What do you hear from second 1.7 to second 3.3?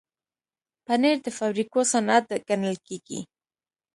صنعت ګڼل کېږي.